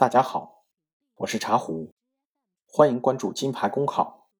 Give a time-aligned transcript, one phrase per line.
[0.00, 0.64] 大家好，
[1.16, 1.92] 我是茶壶，
[2.66, 4.30] 欢迎关注金牌公考。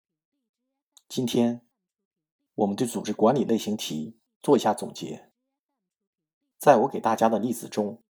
[1.06, 1.60] 今天
[2.54, 5.30] 我们对组织管理类型题做一下总结。
[6.56, 8.02] 在我给大家的例子中，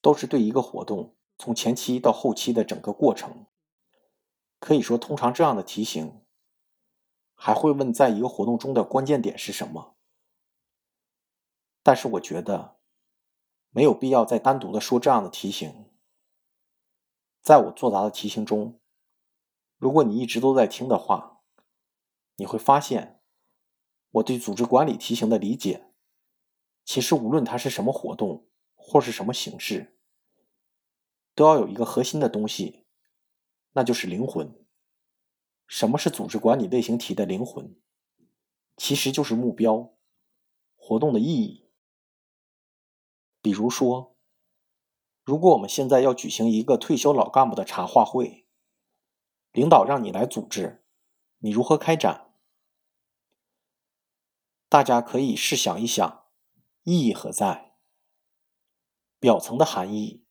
[0.00, 3.44] 都是对一个活动从前期到后期的整个过程。
[4.58, 6.22] 可以说，通常这样的题型
[7.34, 9.98] 还会问，在一个活动中的关键点是什么。
[11.82, 12.78] 但是我觉得
[13.68, 15.81] 没有必要再单独的说这样的题型。
[17.42, 18.78] 在我作答的题型中，
[19.76, 21.40] 如果你一直都在听的话，
[22.36, 23.20] 你会发现
[24.12, 25.92] 我对组织管理题型的理解，
[26.84, 29.98] 其实无论它是什么活动或是什么形式，
[31.34, 32.86] 都要有一个核心的东西，
[33.72, 34.56] 那就是灵魂。
[35.66, 37.74] 什么是组织管理类型题的灵魂？
[38.76, 39.94] 其实就是目标、
[40.76, 41.68] 活动的意义。
[43.40, 44.11] 比如说，
[45.24, 48.44] 如果我们现在要举行一个退休老干部的茶话会，
[49.52, 50.84] 领导让你来组织，
[51.38, 52.34] 你如何开展？
[54.68, 56.24] 大家可以试想一想，
[56.82, 57.74] 意义何在？
[59.20, 60.24] 表层的含义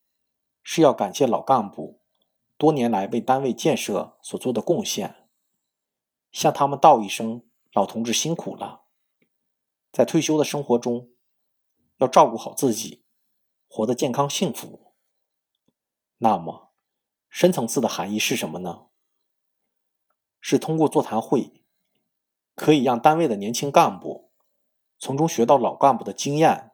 [0.61, 2.01] 是要感谢老干部
[2.57, 5.29] 多年来为单位建设所做的贡献，
[6.33, 8.81] 向他们道一声“老同志辛苦了”。
[9.93, 11.11] 在退休的生活中，
[11.99, 13.05] 要照顾好自己。
[13.73, 14.90] 活得健康幸福，
[16.23, 16.71] 那么
[17.29, 18.87] 深层次的含义是什么呢？
[20.39, 21.63] 是通过座谈会，
[22.55, 24.31] 可以让单位的年轻干部
[24.99, 26.73] 从中学到老干部的经验、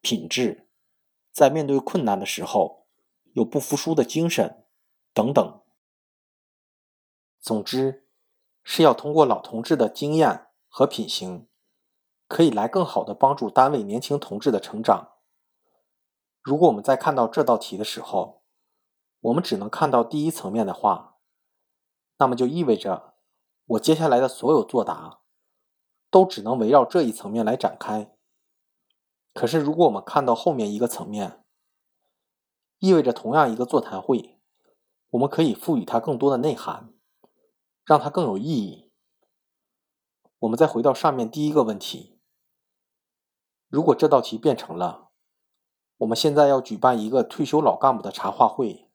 [0.00, 0.68] 品质，
[1.30, 2.88] 在面对困难的时候
[3.34, 4.66] 有不服输的精神
[5.14, 5.62] 等等。
[7.40, 8.08] 总之，
[8.64, 11.46] 是要通过老同志的经验和品行，
[12.26, 15.12] 可以来更好的帮助单位年轻同志的成长。
[16.42, 18.37] 如果我们在看到这道题的时候，
[19.20, 21.16] 我们只能看到第一层面的话，
[22.18, 23.14] 那么就意味着
[23.66, 25.20] 我接下来的所有作答
[26.10, 28.14] 都只能围绕这一层面来展开。
[29.34, 31.44] 可是，如果我们看到后面一个层面，
[32.78, 34.40] 意味着同样一个座谈会，
[35.10, 36.92] 我们可以赋予它更多的内涵，
[37.84, 38.90] 让它更有意义。
[40.38, 42.20] 我们再回到上面第一个问题：
[43.68, 45.06] 如果这道题变成了。
[45.98, 48.87] 我们现在要举办一个退休老干部的茶话会，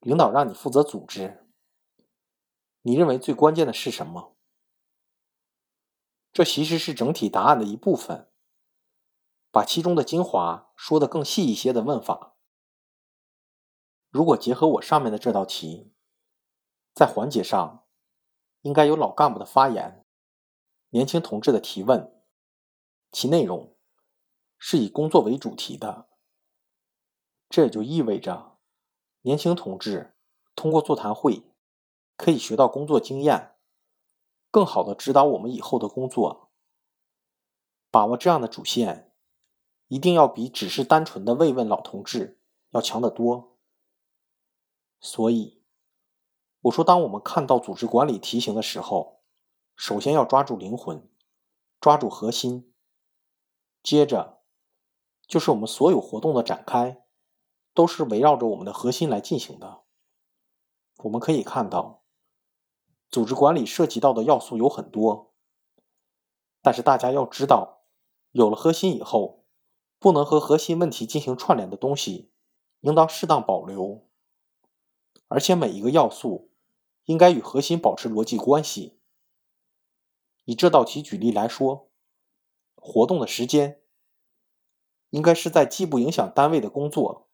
[0.00, 1.46] 领导让你负责组织。
[2.82, 4.36] 你认为最关键的是什么？
[6.32, 8.30] 这其实是整体答案的一部分。
[9.50, 12.36] 把其中的精华说得更细一些的问法，
[14.10, 15.94] 如果结合我上面的这道题，
[16.94, 17.86] 在环节上
[18.60, 20.04] 应该有老干部的发言，
[20.90, 22.22] 年轻同志的提问，
[23.10, 23.72] 其内容。
[24.58, 26.08] 是以工作为主题的，
[27.50, 28.55] 这也就意味着，
[29.26, 30.14] 年轻同志
[30.54, 31.42] 通过座谈会
[32.16, 33.56] 可以学到工作经验，
[34.52, 36.52] 更好的指导我们以后的工作。
[37.90, 39.12] 把握这样的主线，
[39.88, 43.58] 一定要比只是单纯的慰问老同志要强得多。
[45.00, 45.60] 所以，
[46.60, 49.24] 我说，当我们看到组织管理题型的时候，
[49.74, 51.10] 首先要抓住灵魂，
[51.80, 52.72] 抓住核心，
[53.82, 54.40] 接着。
[55.26, 57.04] 就是我们所有活动的展开，
[57.76, 59.82] 都是围绕着我们的核心来进行的。
[61.04, 62.02] 我们可以看到，
[63.10, 65.34] 组织管理涉及到的要素有很多，
[66.62, 67.82] 但是大家要知道，
[68.30, 69.44] 有了核心以后，
[69.98, 72.32] 不能和核心问题进行串联的东西，
[72.80, 74.08] 应当适当保留，
[75.28, 76.50] 而且每一个要素
[77.04, 78.98] 应该与核心保持逻辑关系。
[80.46, 81.90] 以这道题举例来说，
[82.74, 83.82] 活动的时间。
[85.10, 87.25] 应该是在既不影响单位的工作，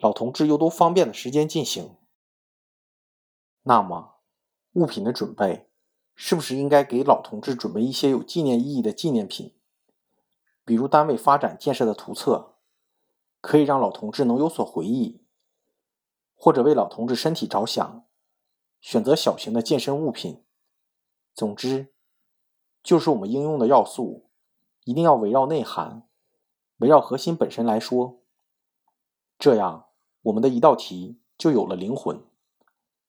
[0.00, 1.96] 老同志又都方便的时间进行。
[3.62, 4.20] 那么，
[4.72, 5.68] 物品的准备
[6.14, 9.54] 是不是应该给老同志准备一些有纪念意义的纪念品？
[10.64, 12.56] 比如单位发展建设的图册，
[13.40, 15.22] 可以让老同志能有所回忆；
[16.34, 18.04] 或者为老同志身体着想，
[18.80, 20.44] 选择小型的健身物品。
[21.34, 21.92] 总之，
[22.82, 24.30] 就是我们应用的要素
[24.84, 26.08] 一定要围绕内涵。
[26.78, 28.22] 围绕核心本身来说，
[29.38, 29.87] 这样
[30.28, 32.22] 我们的一道题就有了灵魂。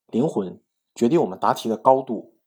[0.08, 0.62] 灵魂
[0.96, 2.40] 决定我们答题的高度，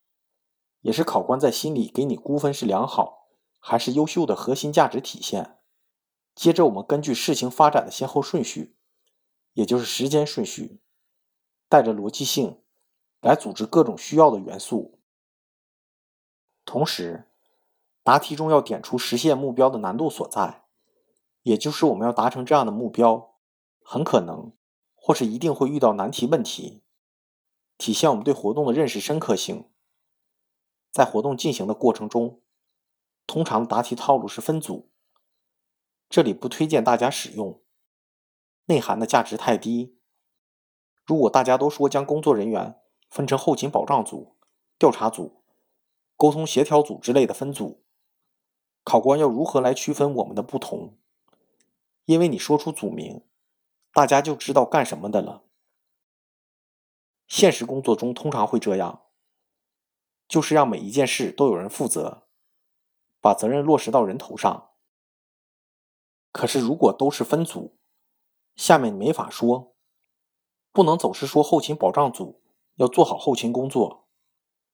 [0.81, 3.29] 也是考官在心里给你估分是良好
[3.59, 5.59] 还是优秀的核心价值体现。
[6.33, 8.75] 接着，我们根据事情发展的先后顺序，
[9.53, 10.81] 也就是时间顺序，
[11.69, 12.59] 带着逻辑性
[13.21, 14.99] 来组织各种需要的元素。
[16.65, 17.29] 同时，
[18.01, 20.63] 答题中要点出实现目标的难度所在。
[21.43, 23.35] 也就是我们要达成这样的目标，
[23.83, 24.53] 很可能
[25.05, 26.81] 或是一定会遇到难题问题，
[27.77, 29.69] 体现我们对活动的认识深刻性。
[30.93, 32.41] 在活动进行的过程中，
[33.27, 34.93] 通常答题套路是分组，
[36.07, 37.61] 这里不推荐大家使用，
[38.67, 39.99] 内涵的价值太低。
[41.05, 42.79] 如果大家都说将工作人员
[43.09, 44.37] 分成后勤保障组、
[44.79, 45.43] 调查组、
[46.15, 47.83] 沟通协调组之类的分组，
[48.85, 50.97] 考官要如何来区分我们的不同？
[52.05, 53.25] 因为你说出组名，
[53.93, 55.43] 大家就知道干什么的了。
[57.27, 59.03] 现实工作中通常会这样，
[60.27, 62.27] 就是让每一件事都有人负责，
[63.21, 64.71] 把责任落实到人头上。
[66.31, 67.77] 可是如果都是分组，
[68.55, 69.75] 下面没法说。
[70.71, 72.41] 不能总是说后勤保障组
[72.77, 74.07] 要做好后勤工作，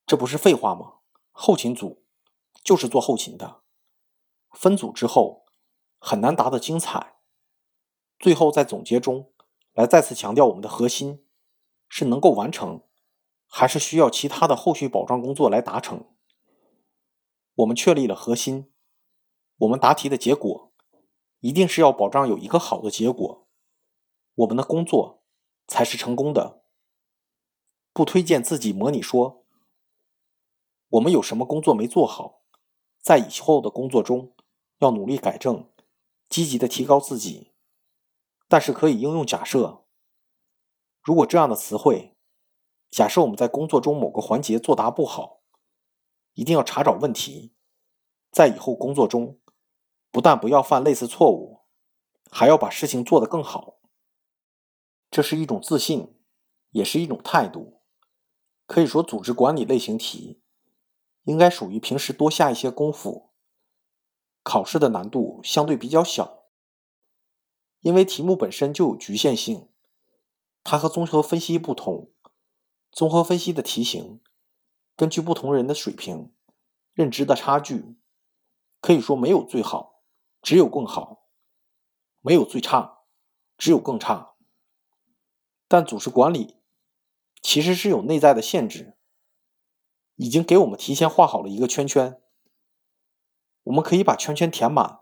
[0.06, 1.00] 这不是废话吗？
[1.32, 2.06] 后勤组
[2.64, 3.64] 就是做后勤的，
[4.52, 5.46] 分组之后
[6.00, 7.19] 很难答得精彩。
[8.20, 9.32] 最后在总结中
[9.74, 11.26] 来再次强调我们的核心
[11.88, 12.84] 是能够完成，
[13.48, 16.06] 还是需要其他的后续保障工作来达成？
[17.56, 18.72] 我们确立了核心，
[19.58, 20.72] 我们答题的结果
[21.40, 23.48] 一定是要保障有一个好的结果，
[24.36, 25.18] 我们的工作。
[25.72, 26.64] 才是成功的。
[27.94, 29.46] 不推荐自己模拟说，
[30.88, 32.42] 我们有什么工作没做好，
[33.00, 34.34] 在以后的工作中
[34.80, 35.70] 要努力改正，
[36.28, 37.52] 积极的提高自己。
[38.50, 39.86] 但是可以应用假设，
[41.02, 42.18] 如果这样的词汇，
[42.90, 45.44] 假设我们在工作中某个环节作答不好，
[46.34, 47.54] 一定要查找问题，
[48.32, 49.40] 在以后工作中，
[50.10, 51.62] 不但不要犯类似错误，
[52.32, 53.78] 还要把事情做得更好。
[55.12, 56.20] 这是一种自信，
[56.72, 57.84] 也是一种态度。
[58.66, 60.42] 可以说，组织管理类型题
[61.26, 63.32] 应该属于平时多下一些功夫，
[64.42, 66.39] 考试的难度相对比较小，
[67.82, 69.68] 因为题目本身就有局限性。
[70.64, 72.12] 它和综合分析不同，
[72.92, 74.22] 综合分析的题型
[74.96, 76.34] 根据不同人的水平、
[76.94, 77.96] 认知的差距，
[78.82, 80.04] 可以说没有最好，
[80.42, 81.24] 只有更好；
[82.20, 83.00] 没有最差，
[83.58, 84.36] 只有更差。
[85.68, 86.58] 但组织管理
[87.42, 88.98] 其实是有内在的限制，
[90.16, 92.22] 已经给我们提前画好了一个圈圈，
[93.64, 95.00] 我们可以把圈圈填满，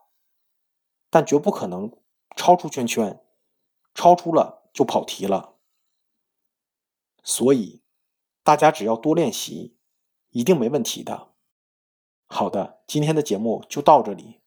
[1.10, 1.92] 但绝不可能
[2.38, 3.22] 超出圈圈，
[3.94, 5.56] 超出了就跑题了。
[7.24, 7.82] 所以
[8.44, 9.76] 大家只要多练习，
[10.30, 11.34] 一定没问题的。
[12.28, 14.40] 好的，今天的节目就到这里，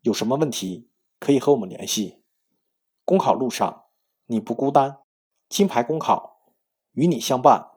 [0.00, 2.22] 有什么问题可以和我们联系。
[3.04, 3.86] 公考路上
[4.26, 4.98] 你不孤单。
[5.48, 6.50] 金牌公考，
[6.92, 7.71] 与你相伴。